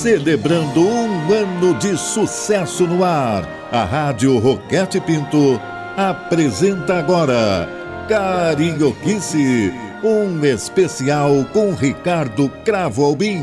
[0.00, 5.60] Celebrando um ano de sucesso no ar, a Rádio Roquete Pinto
[5.94, 7.68] apresenta agora
[8.08, 9.70] Carioquice,
[10.02, 13.42] um especial com Ricardo Cravo Albim.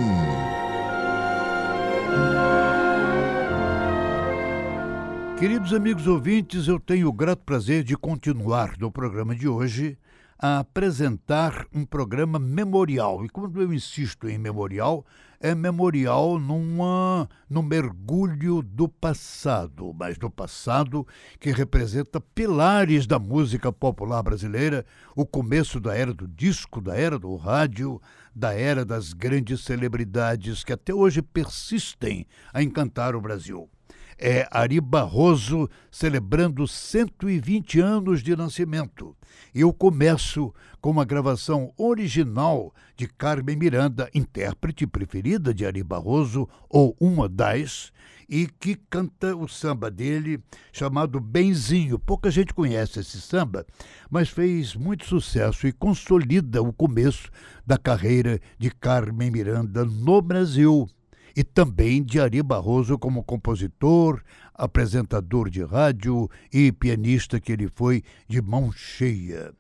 [5.38, 9.96] Queridos amigos ouvintes, eu tenho o grato prazer de continuar no programa de hoje
[10.40, 13.24] a apresentar um programa memorial.
[13.24, 15.06] E quando eu insisto em memorial,
[15.40, 21.06] é memorial numa, num mergulho do passado, mas do passado
[21.40, 24.84] que representa pilares da música popular brasileira,
[25.16, 28.02] o começo da era do disco, da era do rádio,
[28.36, 33.70] da era das grandes celebridades que até hoje persistem a encantar o Brasil
[34.18, 39.16] é Ari Barroso celebrando 120 anos de nascimento.
[39.54, 46.96] Eu começo com uma gravação original de Carmen Miranda, intérprete preferida de Ari Barroso, ou
[47.00, 47.92] uma das,
[48.30, 52.00] e que canta o samba dele chamado Benzinho.
[52.00, 53.66] Pouca gente conhece esse samba,
[54.10, 57.30] mas fez muito sucesso e consolida o começo
[57.66, 60.90] da carreira de Carmen Miranda no Brasil
[61.38, 64.24] e também de Ari Barroso como compositor,
[64.56, 69.54] apresentador de rádio e pianista que ele foi de mão cheia.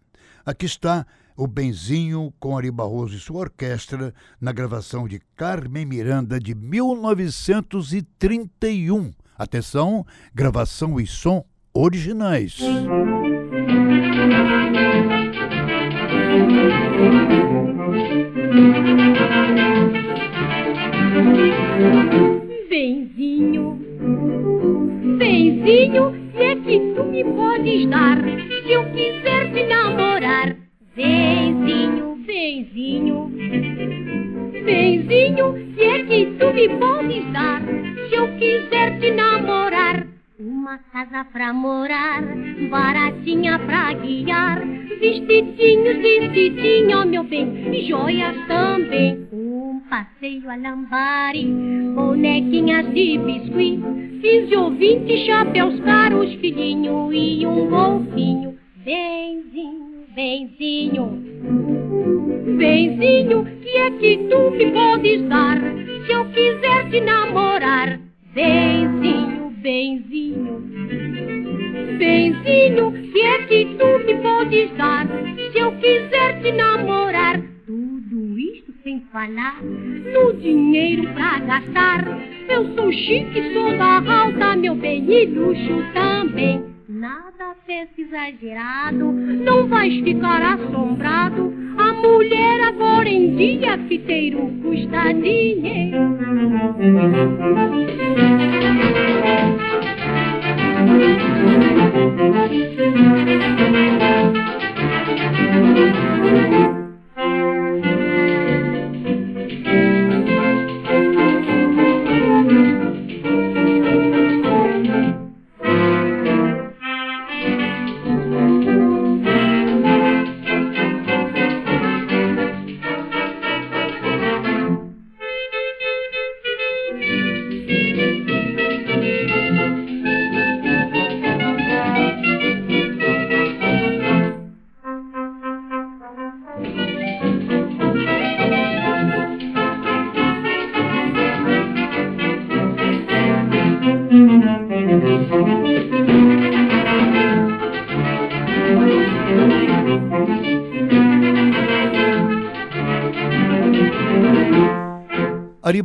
[0.43, 4.11] Aqui está o Benzinho com Ari Barroso e sua orquestra
[4.41, 9.13] na gravação de Carmen Miranda de 1931.
[9.37, 10.03] Atenção,
[10.33, 12.57] gravação e som originais.
[21.77, 23.77] Benzinho,
[25.19, 30.55] benzinho, se é que tu me podes dar, se eu quiser te namorar.
[30.95, 33.31] Benzinho, benzinho,
[34.65, 40.07] benzinho, se é que tu me podes dar, se eu quiser te namorar.
[40.39, 42.23] Uma casa pra morar,
[42.71, 44.65] baratinha pra guiar,
[44.99, 49.27] vestidinhos, vestidinho, meu bem, joias também.
[49.89, 51.45] Passeio a lambari,
[51.95, 53.79] bonequinhas de biscuit,
[54.21, 58.57] fiz de ouvinte, chapéus caros, filhinho e um golfinho.
[58.83, 61.05] Benzinho, benzinho,
[62.57, 67.97] benzinho, que é que tu me podes dar, se eu quiser te namorar?
[68.33, 70.59] Benzinho, benzinho,
[71.97, 77.56] benzinho, que é que tu me podes dar, se eu quiser te namorar?
[78.87, 82.07] Sem falar no dinheiro pra gastar.
[82.47, 86.63] Eu sou chique, sou da alta, meu bem, e luxo também.
[86.87, 91.53] Nada peça exagerado, não vais ficar assombrado.
[91.77, 95.97] A mulher agora em dia, fiteiro, custa dinheiro.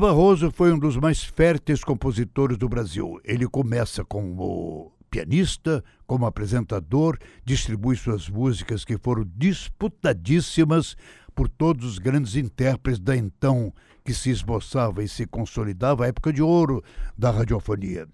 [0.02, 3.20] Barroso foi um dos mais férteis compositores do Brasil.
[3.22, 10.96] Ele começa como pianista, como apresentador, distribui suas músicas que foram disputadíssimas
[11.36, 13.72] por todos os grandes intérpretes da então
[14.04, 16.82] que se esboçava e se consolidava a época de ouro
[17.16, 18.08] da radiofonia.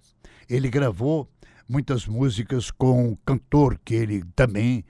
[0.47, 1.27] Ele gravou
[1.67, 4.85] muitas músicas com um cantor que ele também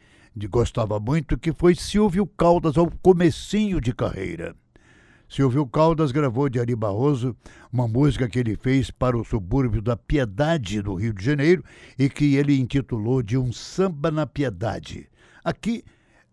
[0.50, 4.54] gostava muito, que foi Silvio Caldas ao comecinho de carreira.
[5.30, 7.38] Silvio Caldas gravou de Ari Barroso
[7.72, 11.64] uma música que ele fez para o subúrbio da Piedade, no Rio de Janeiro,
[12.00, 15.08] e que ele intitulou de Um Samba na Piedade.
[15.44, 15.84] Aqui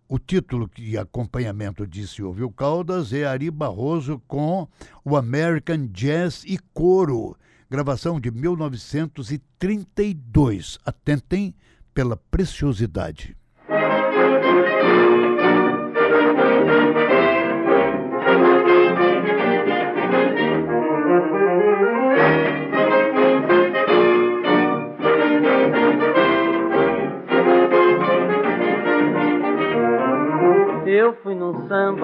[0.09, 4.67] o título de acompanhamento de Silvio Caldas é Ari Barroso com
[5.05, 7.37] o American Jazz e Coro,
[7.69, 10.79] gravação de 1932.
[10.87, 11.55] Atentem
[11.93, 13.36] pela preciosidade.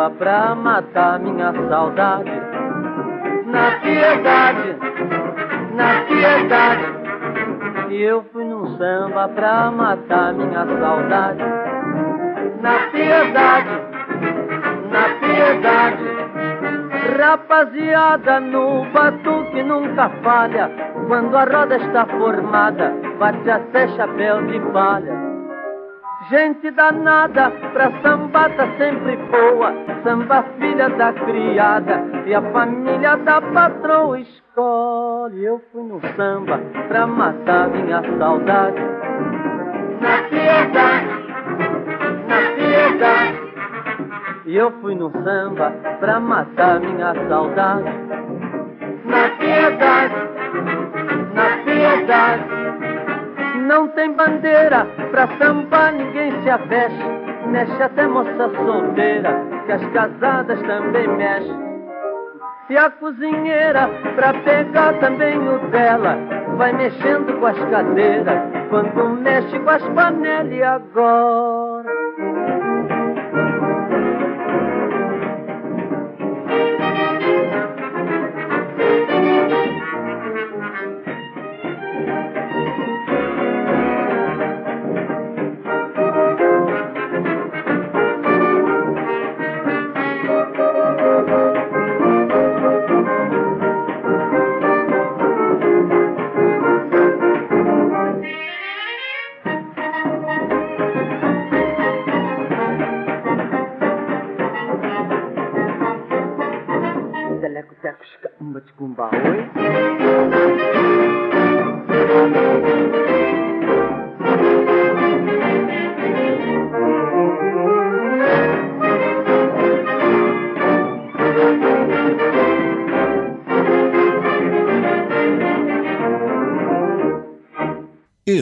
[0.03, 2.31] Samba pra matar minha saudade.
[3.47, 4.77] Na piedade,
[5.75, 6.87] na piedade.
[7.91, 11.43] E eu fui num samba pra matar minha saudade.
[12.61, 13.71] Na piedade,
[14.91, 16.23] na piedade.
[17.19, 20.71] Rapaziada no batuque nunca falha.
[21.07, 25.32] Quando a roda está formada, bate até chapéu de palha.
[26.33, 29.71] Gente danada, pra samba tá sempre boa.
[30.03, 35.45] Samba filha da criada e a família da patroa escolhe.
[35.45, 36.59] Eu fui no samba
[36.89, 38.81] pra matar minha saudade.
[40.01, 41.07] Na piedade,
[42.27, 43.53] na piedade.
[44.47, 45.71] E eu fui no samba
[46.01, 47.93] pra matar minha saudade.
[49.05, 50.15] Na piedade,
[51.35, 52.72] na piedade.
[53.63, 57.05] Não tem bandeira pra samba, ninguém se aveste.
[57.47, 61.73] Mexe até moça solteira, que as casadas também mexem.
[62.71, 66.19] E a cozinheira, pra pegar também o dela,
[66.57, 71.92] vai mexendo com as cadeiras, quando mexe com as panelas e agora.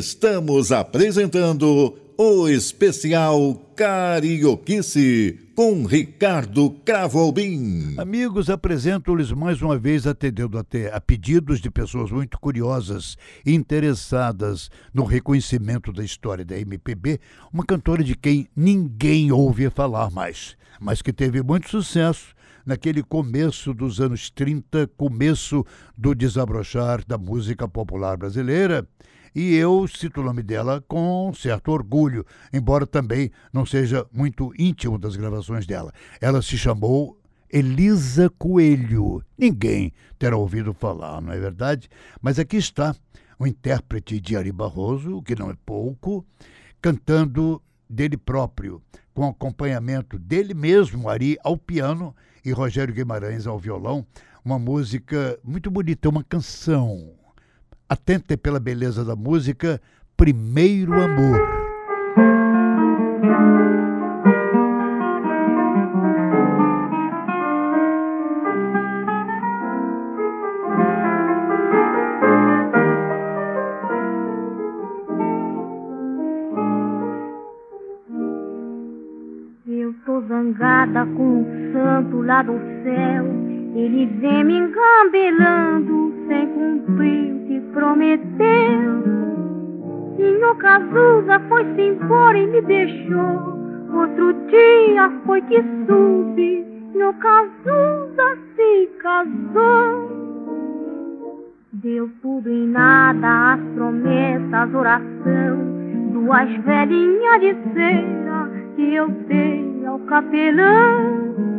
[0.01, 7.97] Estamos apresentando o especial Carioquice com Ricardo Cravo Albim.
[7.99, 14.71] Amigos, apresento-lhes mais uma vez, atendendo até a pedidos de pessoas muito curiosas e interessadas
[14.95, 17.21] no reconhecimento da história da MPB,
[17.53, 23.75] uma cantora de quem ninguém ouve falar mais, mas que teve muito sucesso naquele começo
[23.75, 25.63] dos anos 30, começo
[25.95, 28.89] do desabrochar da música popular brasileira.
[29.35, 34.99] E eu cito o nome dela com certo orgulho, embora também não seja muito íntimo
[34.99, 35.93] das gravações dela.
[36.21, 37.21] Ela se chamou
[37.53, 39.23] Elisa Coelho.
[39.37, 41.89] Ninguém terá ouvido falar, não é verdade?
[42.21, 42.95] Mas aqui está
[43.39, 46.25] o intérprete de Ari Barroso, que não é pouco,
[46.81, 48.83] cantando dele próprio,
[49.15, 54.07] com acompanhamento dele mesmo, Ari, ao piano e Rogério Guimarães ao violão.
[54.45, 57.20] Uma música muito bonita, uma canção.
[57.91, 59.81] Atentem pela beleza da música,
[60.17, 61.61] Primeiro Amor.
[80.29, 82.53] Zangada com o santo lá do
[82.85, 83.25] céu.
[83.75, 89.03] Ele vem me engambelando sem cumprir o que prometeu.
[90.17, 93.59] Senhor Cazuza foi-se embora e me deixou.
[93.93, 96.65] Outro dia foi que soube.
[96.93, 100.21] Senhor Cazuza se casou.
[101.73, 105.59] Deu tudo em nada, as promessas, oração.
[106.13, 111.50] Duas velhinhas de cera que eu dei ao capelão.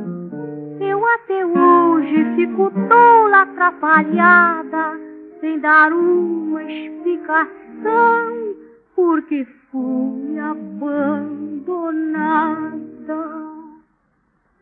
[1.02, 5.00] Eu até hoje fico tola, atrapalhada,
[5.40, 8.54] sem dar uma explicação,
[8.96, 10.92] porque fui abandonada.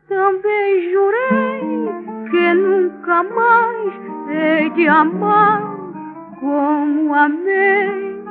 [0.07, 1.89] Também jurei
[2.31, 3.93] que nunca mais
[4.29, 5.61] hei de amar
[6.39, 8.23] como amei.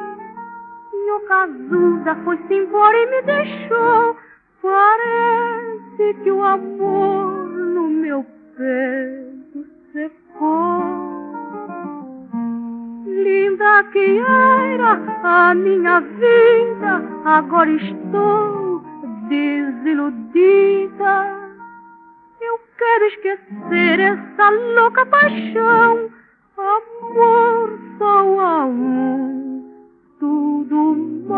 [0.90, 4.16] Senhor Cazuza foi-se embora e me deixou
[4.62, 7.67] Parece que o amor
[8.58, 10.82] peito secou.
[13.06, 18.82] Linda que era a minha vida, agora estou
[19.28, 21.14] desiludida.
[22.40, 26.10] Eu quero esquecer essa louca paixão,
[26.56, 29.62] amor só a um,
[30.18, 30.96] tudo
[31.28, 31.37] mais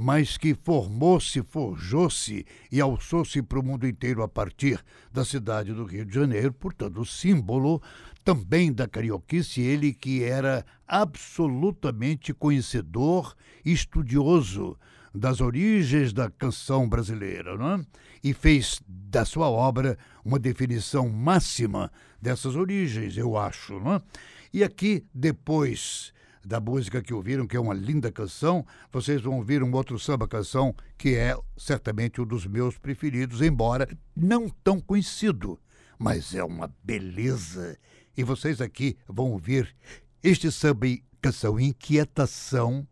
[0.00, 4.80] mas que formou-se, forjou-se e alçou-se para o mundo inteiro a partir
[5.12, 7.82] da cidade do Rio de Janeiro, portanto, símbolo
[8.24, 14.78] também da Carioquice, ele que era absolutamente conhecedor e estudioso
[15.12, 17.80] das origens da canção brasileira, não é?
[18.22, 21.90] e fez da sua obra uma definição máxima
[22.22, 23.80] dessas origens, eu acho.
[23.80, 24.02] Não é?
[24.52, 26.12] E aqui, depois
[26.48, 30.74] da música que ouviram, que é uma linda canção, vocês vão ouvir um outro samba-canção
[30.96, 33.86] que é certamente um dos meus preferidos, embora
[34.16, 35.60] não tão conhecido,
[35.98, 37.78] mas é uma beleza.
[38.16, 39.76] E vocês aqui vão ouvir
[40.22, 42.88] este samba-canção Inquietação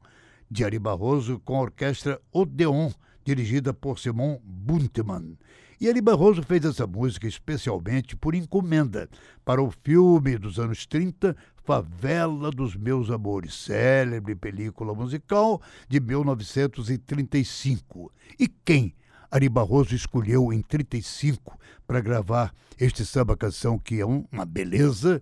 [0.50, 2.92] de Ari Barroso com a orquestra Odeon,
[3.24, 5.38] dirigida por Simon Buntemann.
[5.78, 9.10] E Eli Barroso fez essa música especialmente por encomenda
[9.44, 11.36] para o filme dos anos 30,
[11.66, 18.12] Favela dos Meus Amores, célebre película musical de 1935.
[18.38, 18.94] E quem
[19.28, 25.20] Ari Barroso escolheu em 35 para gravar este samba-canção que é uma beleza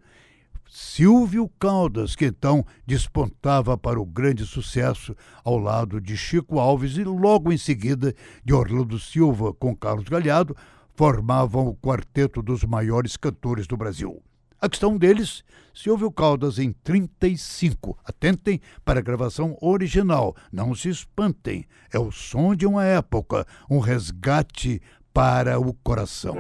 [0.69, 7.05] Silvio Caldas, que então despontava para o grande sucesso ao lado de Chico Alves e
[7.05, 10.55] logo em seguida de Orlando Silva com Carlos Galhardo,
[10.95, 14.23] formavam o quarteto dos maiores cantores do Brasil.
[14.65, 15.45] A questão deles,
[15.75, 17.99] Silvio Caldas em 35.
[18.03, 21.67] Atentem para a gravação original, não se espantem.
[21.93, 24.81] É o som de uma época, um resgate
[25.13, 26.35] para o coração.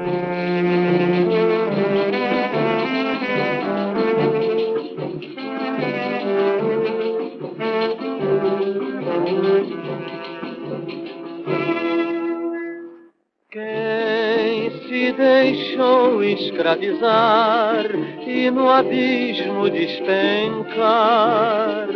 [15.12, 17.86] Deixou escravizar
[18.26, 21.88] e no abismo despencar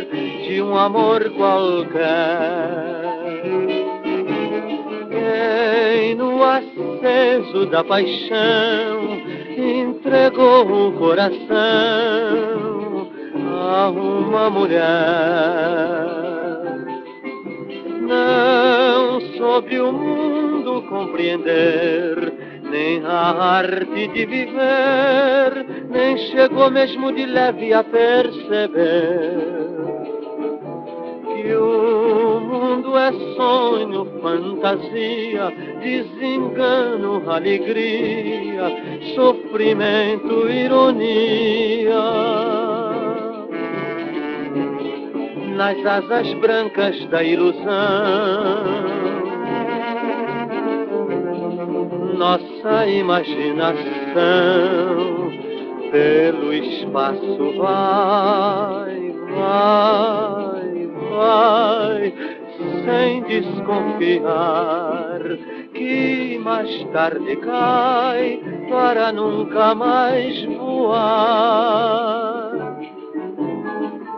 [0.47, 2.69] de um amor qualquer.
[5.11, 9.21] Quem no aceso da paixão
[9.57, 12.79] entregou o coração
[13.71, 14.79] a uma mulher.
[18.00, 27.73] Não soube o mundo compreender nem a arte de viver, nem chegou mesmo de leve
[27.73, 29.35] a perceber
[31.26, 38.66] que o mundo é sonho, fantasia, desengano, alegria,
[39.16, 42.04] sofrimento, ironia.
[45.56, 48.99] Nas asas brancas da ilusão
[52.59, 53.79] nossa imaginação
[55.91, 62.15] pelo espaço vai, vai, vai,
[62.85, 65.21] sem desconfiar
[65.73, 71.69] que mais tarde cai para nunca mais voar.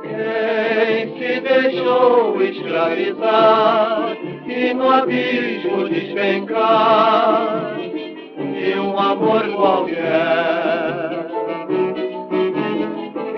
[0.02, 4.16] Quem se deixou escravizar
[4.46, 7.69] e no abismo despencar
[8.60, 11.26] de um amor qualquer.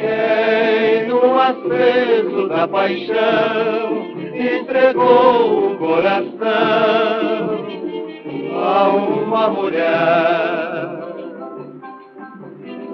[0.01, 4.03] Quem no acesso da paixão
[4.35, 6.43] entregou o coração
[8.53, 11.03] a uma mulher.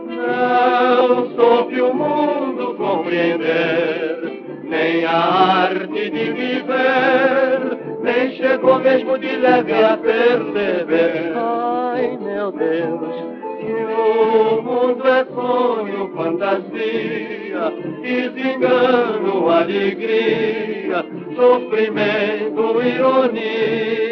[0.06, 9.72] Não soube o mundo compreender, nem a arte de viver, nem chegou mesmo de leve
[9.72, 11.32] a perceber.
[14.18, 17.72] O mundo é sonho, fantasia,
[18.02, 21.04] desengano, alegria,
[21.36, 24.08] sofrimento, ironia.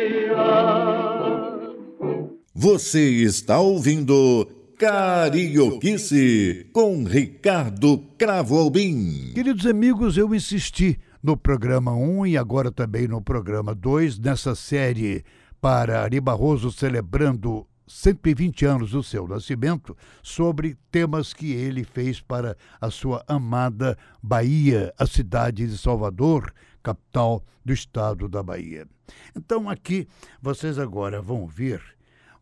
[2.54, 4.48] Você está ouvindo
[4.78, 9.32] Carioquice com Ricardo Cravo Albim.
[9.34, 15.24] Queridos amigos, eu insisti no programa 1 e agora também no programa 2, nessa série
[15.60, 22.56] para Ari Barroso celebrando 120 anos do seu nascimento, sobre temas que ele fez para
[22.80, 26.52] a sua amada Bahia, a cidade de Salvador,
[26.82, 28.86] capital do estado da Bahia.
[29.34, 30.06] Então aqui
[30.40, 31.80] vocês agora vão ouvir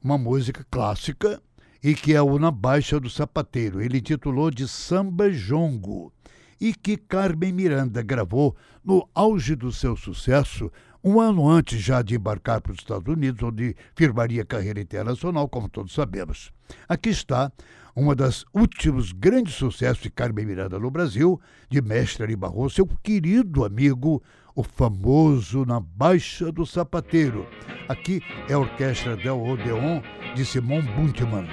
[0.03, 1.41] uma música clássica
[1.83, 3.81] e que é o Na Baixa do Sapateiro.
[3.83, 6.13] Ele titulou de Samba Jongo
[6.61, 10.71] e que Carmen Miranda gravou no auge do seu sucesso,
[11.05, 15.69] um ano antes já de embarcar para os Estados Unidos, onde firmaria carreira internacional, como
[15.69, 16.51] todos sabemos.
[16.89, 17.53] Aqui está
[17.95, 22.87] uma das últimos grandes sucessos de Carmen Miranda no Brasil, de Mestre Ari Barroso, seu
[23.03, 24.23] querido amigo,
[24.55, 27.47] o famoso Na Baixa do Sapateiro.
[27.89, 30.01] Aqui é a Orquestra Del Odeon,
[30.35, 31.47] de Simon Buntman.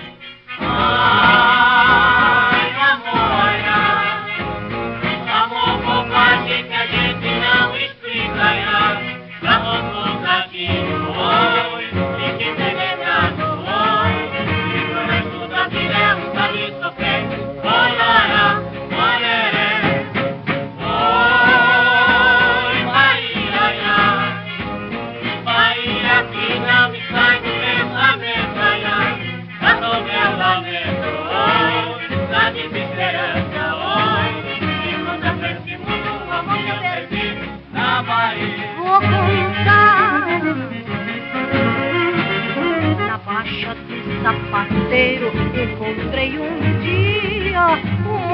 [0.60, 1.61] Ai,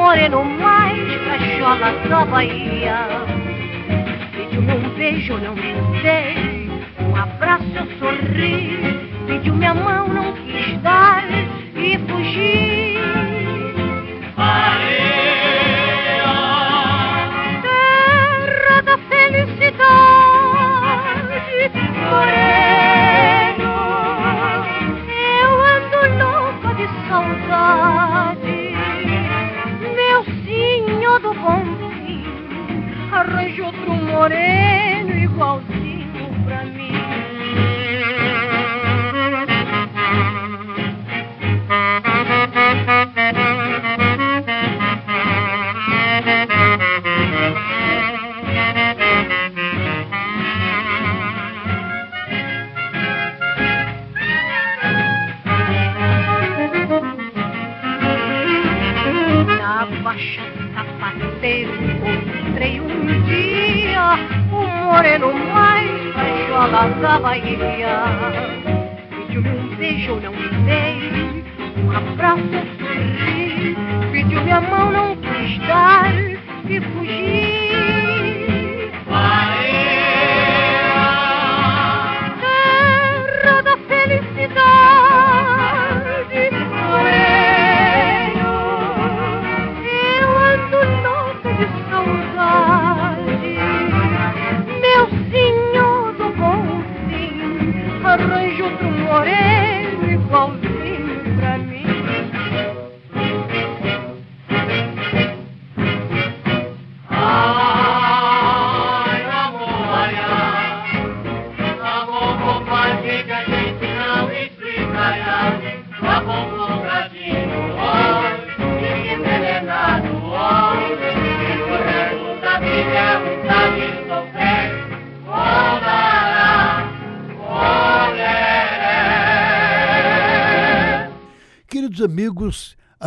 [0.08, 2.96] moreno mais cachola da Bahia.
[4.32, 6.70] Pediu-me um beijo, não me dei,
[7.02, 11.26] um abraço eu sorri, pediu minha mão, não quis dar
[11.76, 12.67] e fugi.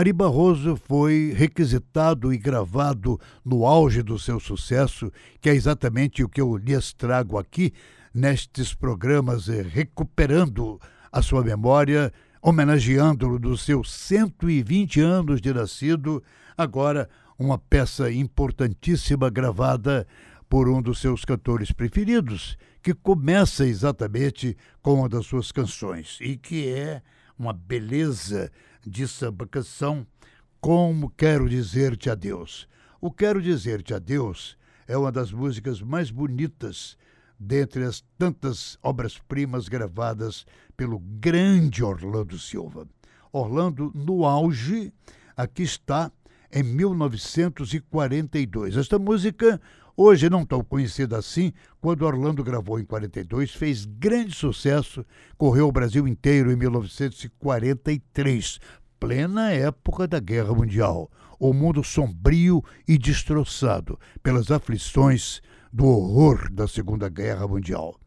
[0.00, 6.28] Ari Barroso foi requisitado e gravado no auge do seu sucesso, que é exatamente o
[6.28, 7.74] que eu lhes trago aqui
[8.14, 10.80] nestes programas, eh, recuperando
[11.12, 12.10] a sua memória,
[12.40, 16.22] homenageando-o dos seus 120 anos de nascido,
[16.56, 17.06] agora
[17.38, 20.06] uma peça importantíssima gravada
[20.48, 26.38] por um dos seus cantores preferidos, que começa exatamente com uma das suas canções e
[26.38, 27.02] que é
[27.38, 28.50] uma beleza
[29.50, 30.06] canção,
[30.60, 32.68] Como Quero Dizer-te Adeus.
[33.00, 36.98] O Quero Dizer-te Adeus é uma das músicas mais bonitas
[37.38, 40.44] dentre as tantas obras-primas gravadas
[40.76, 42.86] pelo grande Orlando Silva.
[43.32, 44.92] Orlando, no auge,
[45.36, 46.12] aqui está
[46.52, 48.76] em 1942.
[48.76, 49.58] Esta música
[50.02, 55.04] Hoje não tão conhecida assim, quando Orlando gravou em 42, fez grande sucesso,
[55.36, 58.58] correu o Brasil inteiro em 1943,
[58.98, 61.10] plena época da Guerra Mundial.
[61.38, 68.00] O mundo sombrio e destroçado pelas aflições do horror da Segunda Guerra Mundial.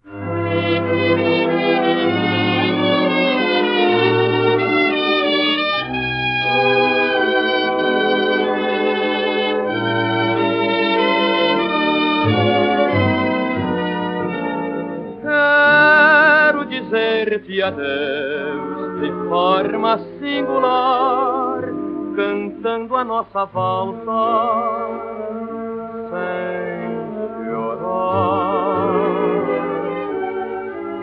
[17.34, 21.64] Dizer-te adeus de forma singular,
[22.16, 24.90] cantando a nossa valsa
[26.12, 28.94] sem chorar.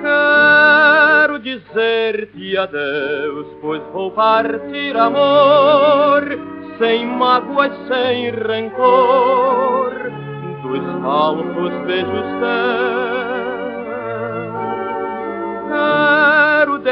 [0.02, 6.22] Quero dizer-te adeus, pois vou partir amor,
[6.78, 9.92] sem mágoas, sem rancor,
[10.62, 13.19] dos falsos beijos teus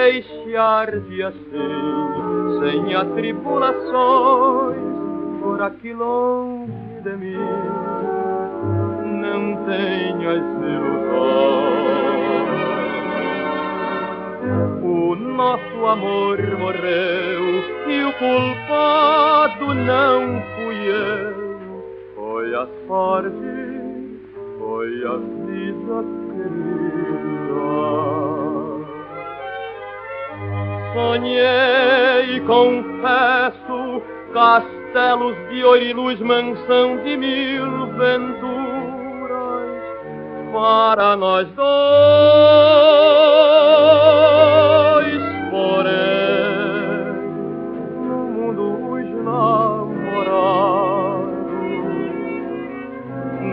[0.08, 4.78] deixar-te assim, sem atribulações,
[5.42, 7.36] por aqui longe de mim.
[9.20, 11.68] Não tenhas ilusões.
[14.82, 21.48] O nosso amor morreu e o culpado não fui eu.
[22.14, 24.20] Foi a sorte,
[24.58, 25.16] foi a
[25.46, 28.27] vida querida.
[30.94, 38.58] Sonhei, confesso, castelos de ouro e luz, mansão de mil venturas
[40.52, 41.68] para nós dois,
[45.50, 45.92] porém,
[48.06, 50.18] no mundo os namorados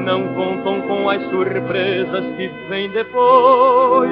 [0.06, 4.10] não contam com as surpresas que vêm depois,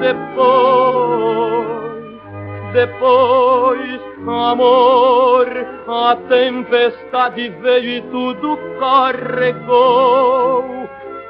[0.00, 1.77] depois
[2.78, 5.48] depois, amor,
[5.88, 10.64] a tempestade veio e tudo carregou,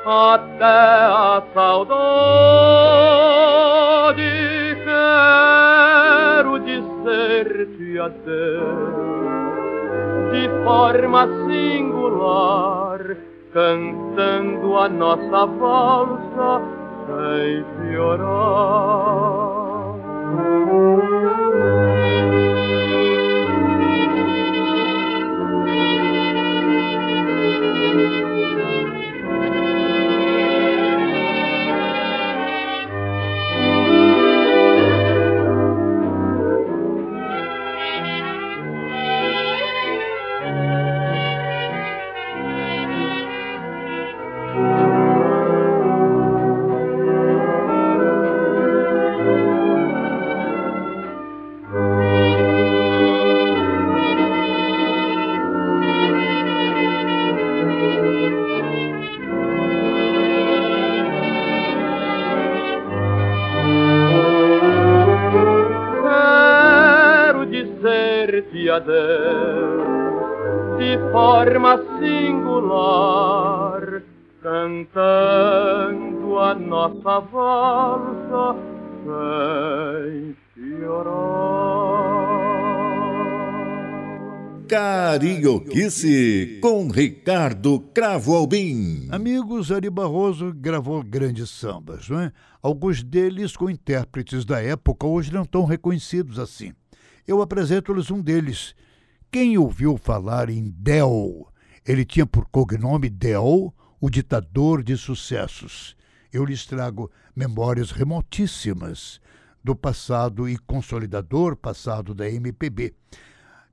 [0.04, 1.88] até a saudade.
[4.84, 9.08] Quero dizer-te adeus
[10.32, 13.00] de forma singular,
[13.54, 16.60] cantando a nossa valsa
[17.06, 18.68] sem piorar.
[85.18, 89.08] Carioquice com Ricardo Cravo Albim.
[89.10, 92.32] Amigos, Ari Barroso gravou grandes sambas, não é?
[92.62, 96.72] Alguns deles com intérpretes da época hoje não tão reconhecidos assim.
[97.26, 98.76] Eu apresento-lhes um deles.
[99.28, 101.48] Quem ouviu falar em Del?
[101.84, 105.96] Ele tinha por cognome Del, o ditador de sucessos.
[106.32, 109.20] Eu lhes trago memórias remotíssimas
[109.64, 112.94] do passado e consolidador passado da MPB.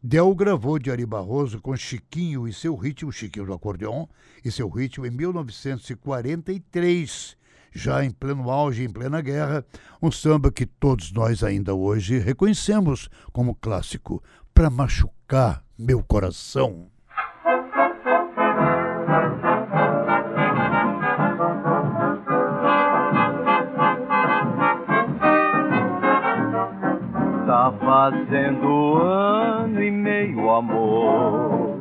[0.07, 4.05] Del gravou de Ari Barroso com Chiquinho e seu ritmo, Chiquinho do acordeon,
[4.43, 7.35] e seu ritmo em 1943,
[7.73, 9.65] já em pleno auge, em plena guerra,
[9.99, 14.21] um samba que todos nós ainda hoje reconhecemos como clássico,
[14.53, 16.85] para machucar meu coração.
[27.47, 28.74] Tá fazendo
[30.57, 31.77] amor,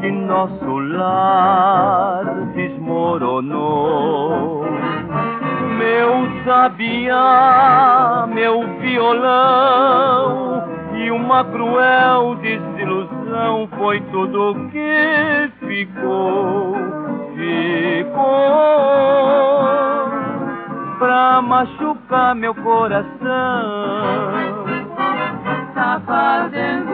[0.00, 4.64] que nosso lar desmoronou.
[5.78, 10.62] Meu sabiá, meu violão
[10.94, 16.76] e uma cruel desilusão foi tudo que ficou,
[17.34, 18.22] ficou
[20.98, 23.08] pra machucar meu coração.
[25.74, 26.91] Tá fazendo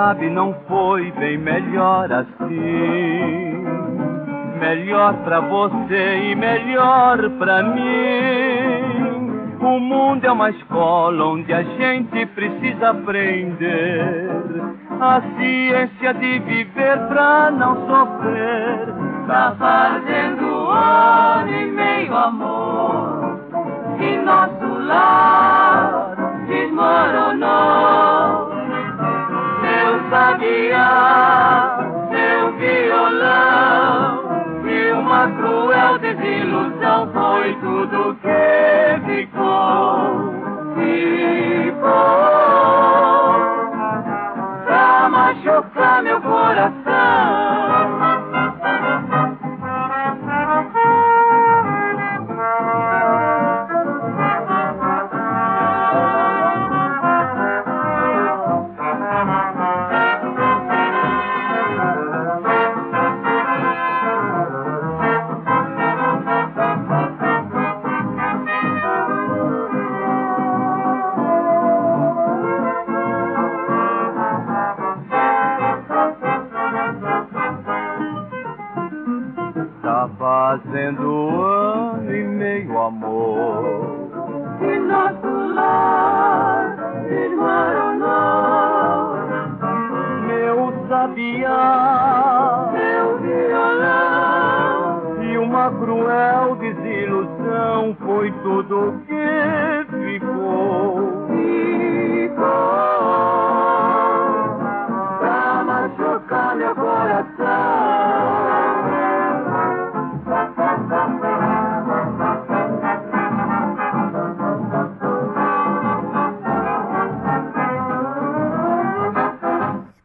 [0.00, 3.66] sabe não foi bem melhor assim.
[4.58, 9.58] Melhor pra você e melhor pra mim.
[9.60, 14.62] O mundo é uma escola onde a gente precisa aprender
[14.98, 18.94] a ciência de viver pra não sofrer.
[19.26, 23.38] Tá fazendo ano e meio, amor,
[23.98, 28.29] que nosso lar desmoronou.
[30.10, 31.78] Seu sabiá,
[32.10, 34.18] seu violão
[34.66, 37.89] e uma cruel desilusão foi tudo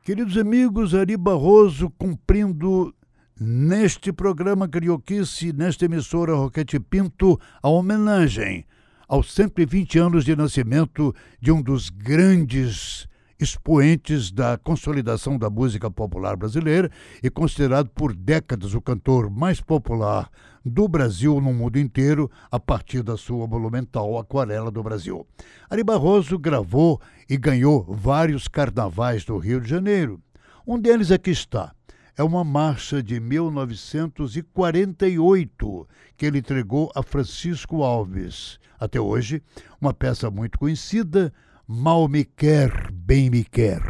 [0.05, 2.93] Queridos amigos, Ari Barroso cumprindo
[3.41, 8.67] neste programa Carioquice, nesta emissora Roquete Pinto, a homenagem
[9.07, 13.07] aos 120 anos de nascimento de um dos grandes
[13.39, 20.29] expoentes da consolidação da música popular brasileira e considerado por décadas o cantor mais popular
[20.63, 25.27] do Brasil no mundo inteiro a partir da sua monumental Aquarela do Brasil.
[25.69, 30.19] Ari Barroso gravou e ganhou vários carnavais do Rio de Janeiro.
[30.65, 31.71] Um deles aqui está.
[32.17, 38.57] É uma marcha de 1948 que ele entregou a Francisco Alves.
[38.79, 39.43] Até hoje,
[39.79, 41.31] uma peça muito conhecida,
[41.67, 43.81] Mal Me Quer, Bem Me Quer.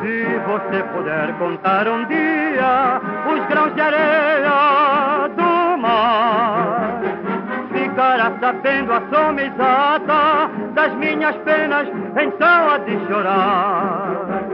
[0.00, 7.00] Se você puder contar um dia os grãos de areia do mar,
[7.72, 10.05] ficará sabendo a soma exata
[10.86, 14.44] das minhas penas, então há de chorar.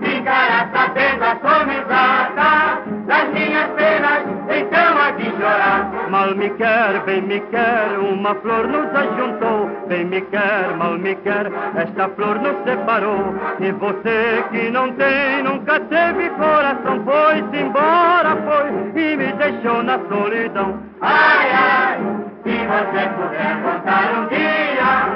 [0.00, 6.08] Ficará sabendo a soma exata das minhas penas, então há de chorar.
[6.08, 9.68] Mal me quer, bem me quer, uma flor nos ajuntou.
[9.88, 13.34] Bem me quer, mal me quer, esta flor nos separou.
[13.60, 19.98] E você que não tem, nunca teve coração, foi-se embora, foi e me deixou na
[20.08, 20.80] solidão.
[21.02, 21.98] Ai, ai,
[22.42, 25.07] se você puder contar um dia,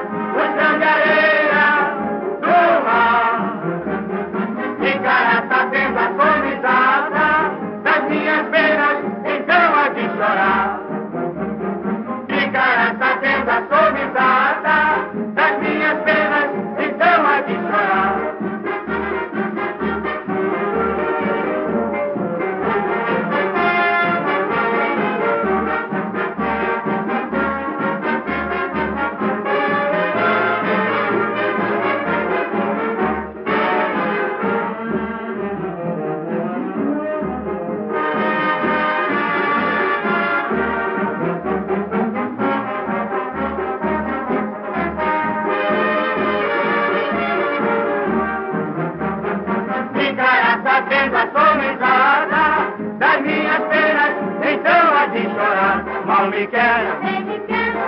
[52.98, 55.84] das minhas penas, então há de chorar.
[56.06, 56.84] Mal me quer,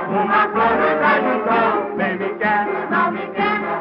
[0.09, 1.97] uma flor nos ajuntou.
[1.97, 3.25] Bem me quer, me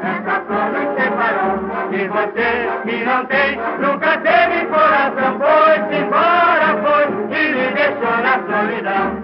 [0.03, 1.59] essa flor nos separou.
[1.91, 2.49] E você
[2.83, 7.03] que não tem, nunca teve coração, foi-se embora, foi
[7.37, 9.22] e me deixou na solidão.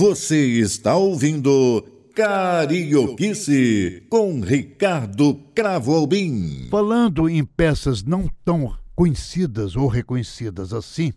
[0.00, 6.68] Você está ouvindo Carioquice com Ricardo Cravo Albim.
[6.70, 11.12] Falando em peças não tão conhecidas ou reconhecidas assim,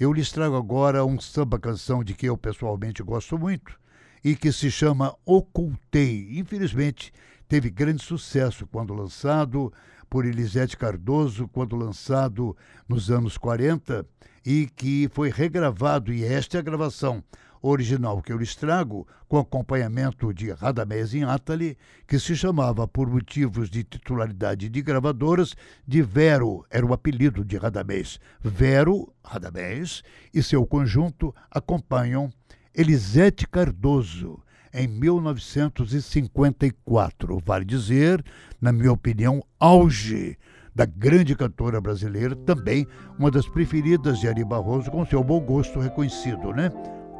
[0.00, 3.78] eu lhes trago agora um samba-canção de que eu pessoalmente gosto muito
[4.24, 6.30] e que se chama Ocultei.
[6.32, 7.12] Infelizmente,
[7.46, 9.72] teve grande sucesso quando lançado
[10.10, 12.56] por Elisete Cardoso, quando lançado
[12.88, 14.04] nos anos 40,
[14.44, 17.22] e que foi regravado, e esta é a gravação
[17.62, 23.70] original que eu lhes trago, com acompanhamento de Radamés Atali, que se chamava, por motivos
[23.70, 28.20] de titularidade de gravadoras, de Vero, era o apelido de Radamés.
[28.42, 30.02] Vero, Radamés,
[30.32, 32.28] e seu conjunto acompanham
[32.74, 37.40] Elisete Cardoso, em 1954.
[37.46, 38.22] Vale dizer,
[38.60, 40.36] na minha opinião, auge
[40.74, 42.86] da grande cantora brasileira, também
[43.18, 46.72] uma das preferidas de Ari Barroso, com seu bom gosto reconhecido, né?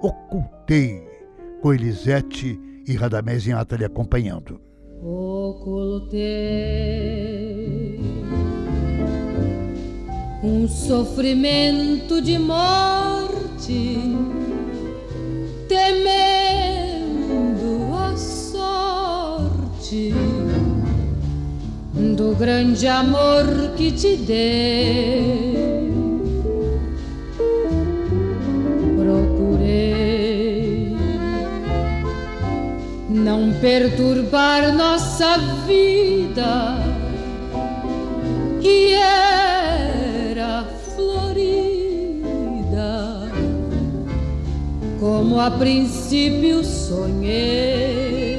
[0.03, 1.07] Ocultei,
[1.63, 4.61] com Elisete e Radamés Atali acompanhando.
[5.03, 6.45] Ocultei
[10.43, 13.99] um sofrimento de morte,
[15.67, 16.75] temendo
[17.95, 20.13] a sorte
[22.15, 25.91] do grande amor que te dei.
[28.97, 30.97] Procurei
[33.09, 36.79] não perturbar nossa vida,
[38.61, 43.29] que era florida,
[45.01, 48.34] como a princípio sonhei.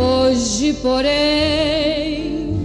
[0.00, 2.56] Hoje, porém,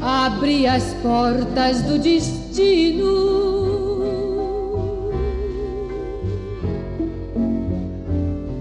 [0.00, 3.12] abri as portas do destino.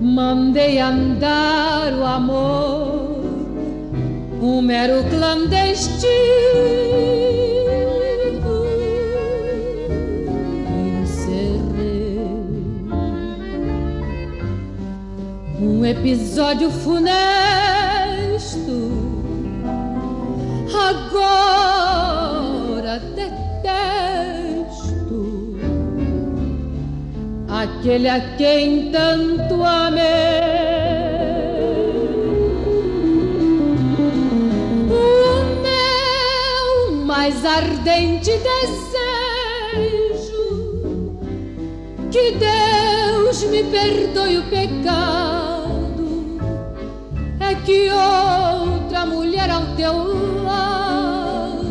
[0.01, 3.23] Mandei andar o amor,
[4.41, 6.11] um mero clandestino.
[15.81, 17.11] Um episódio funesto.
[20.89, 22.21] Agora
[23.15, 24.45] detesto
[27.49, 30.03] aquele a quem tanto amei.
[34.87, 39.01] O meu mais ardente desejo
[42.11, 45.30] que Deus me perdoe o pecado
[47.65, 51.61] que outra mulher ao teu lado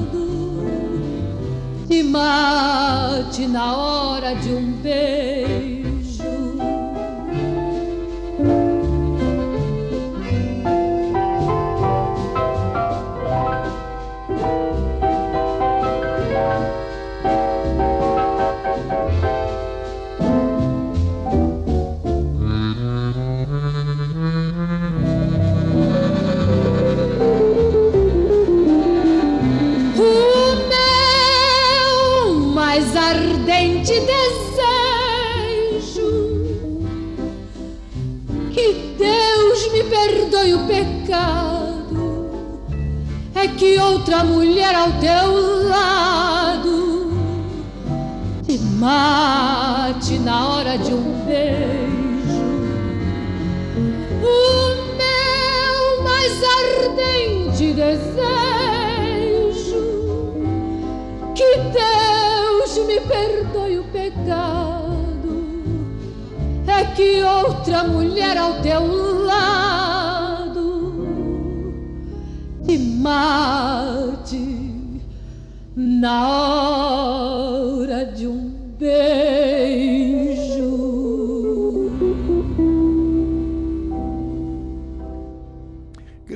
[1.88, 5.59] te mate na hora de um beijo.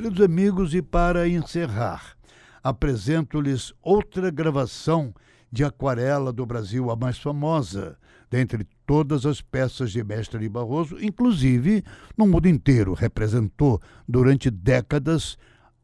[0.05, 2.15] Queridos amigos, e para encerrar,
[2.61, 5.11] apresento-lhes outra gravação
[5.51, 7.97] de aquarela do Brasil, a mais famosa
[8.29, 11.83] dentre todas as peças de Mestre Barroso, inclusive
[12.15, 12.93] no mundo inteiro.
[12.93, 15.39] Representou durante décadas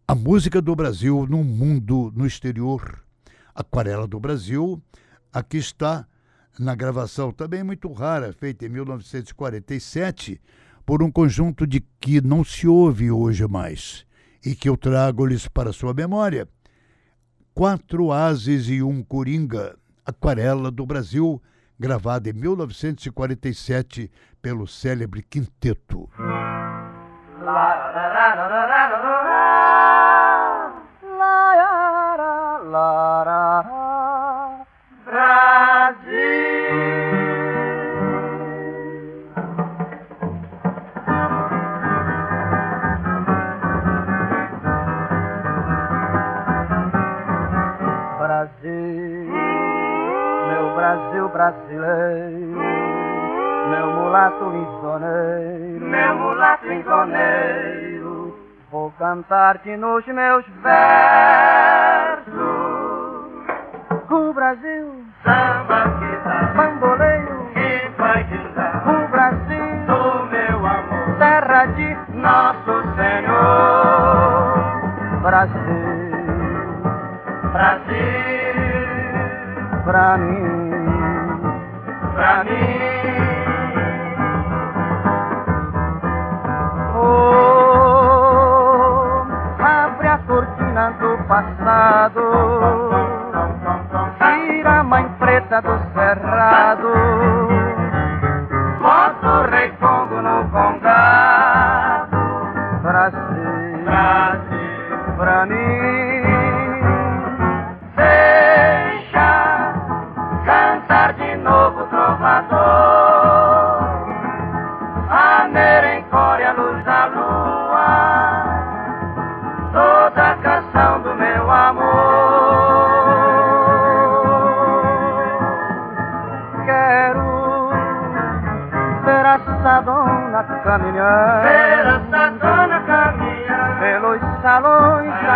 [0.08, 3.04] a música do Brasil no mundo, no exterior.
[3.56, 4.80] Aquarela do Brasil,
[5.34, 6.06] aqui está
[6.60, 10.40] na gravação também muito rara, feita em 1947,
[10.86, 14.06] por um conjunto de que não se ouve hoje mais
[14.46, 16.48] e que eu trago-lhes para sua memória.
[17.54, 21.42] Quatro Ases e um Coringa, Aquarela do Brasil,
[21.80, 24.12] gravada em 1947
[24.42, 26.10] pelo célebre Quinteto.
[32.64, 33.71] Brasil,
[54.12, 58.38] mulato lisoneiro, meu mulato lisoneiro,
[58.70, 62.32] vou cantar-te nos meus versos.
[64.10, 65.71] O Brasil, samba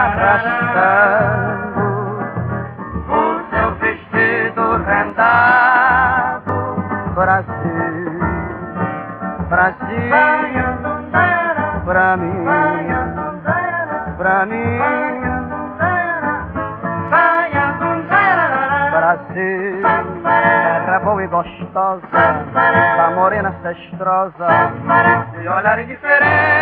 [0.05, 1.81] arrastando
[3.09, 6.53] o seu vestido rendado,
[7.15, 8.19] Brasil,
[9.49, 10.13] Brasil,
[11.85, 12.45] pra mim,
[14.17, 14.79] pra mim,
[18.91, 19.81] Brasil,
[20.23, 24.47] terra boa e gostosa, da morena cestrosa,
[25.39, 26.54] de olhar indiferente.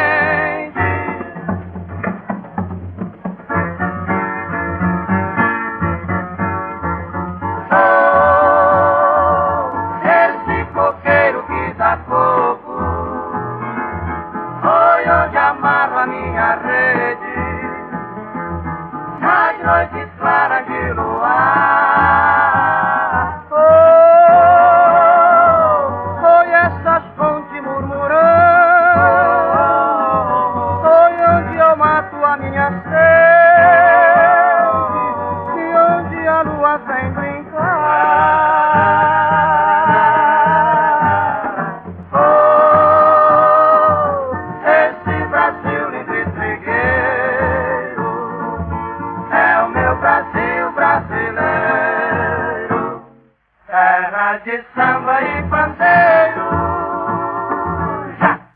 [54.24, 56.44] De samba e pandeiro.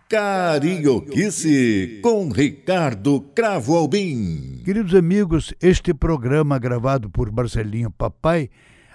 [0.09, 4.61] Carioquice com Ricardo Cravo Albim.
[4.63, 8.49] Queridos amigos, este programa gravado por Marcelinho Papai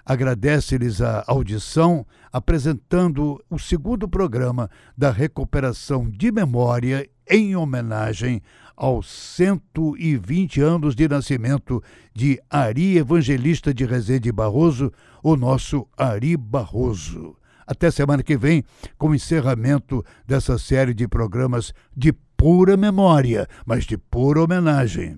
[0.04, 8.42] agradece-lhes a audição, apresentando o segundo programa da recuperação de memória em homenagem
[8.76, 11.82] aos 120 anos de nascimento
[12.14, 14.92] de Ari Evangelista de Rezende Barroso,
[15.22, 17.36] o nosso Ari Barroso.
[17.66, 18.64] Até semana que vem,
[18.98, 25.16] com o encerramento dessa série de programas de pura memória, mas de pura homenagem.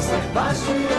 [0.00, 0.93] Sebastião,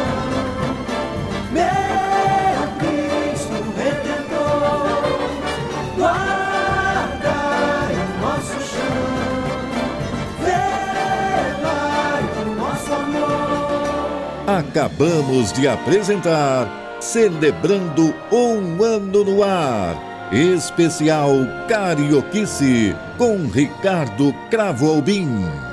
[14.58, 20.32] Acabamos de apresentar celebrando um ano no ar.
[20.32, 21.30] Especial
[21.68, 25.65] Carioquice com Ricardo Cravo Albim.